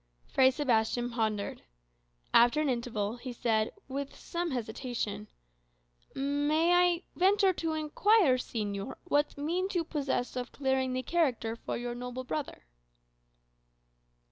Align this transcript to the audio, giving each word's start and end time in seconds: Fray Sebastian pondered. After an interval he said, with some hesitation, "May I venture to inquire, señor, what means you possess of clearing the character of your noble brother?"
Fray 0.25 0.49
Sebastian 0.49 1.11
pondered. 1.11 1.61
After 2.33 2.59
an 2.59 2.69
interval 2.69 3.17
he 3.17 3.31
said, 3.31 3.71
with 3.87 4.15
some 4.15 4.49
hesitation, 4.49 5.27
"May 6.15 6.73
I 6.73 7.03
venture 7.15 7.53
to 7.53 7.73
inquire, 7.73 8.37
señor, 8.37 8.95
what 9.03 9.37
means 9.37 9.75
you 9.75 9.83
possess 9.83 10.35
of 10.35 10.51
clearing 10.51 10.93
the 10.93 11.03
character 11.03 11.55
of 11.67 11.79
your 11.79 11.93
noble 11.93 12.23
brother?" 12.23 12.65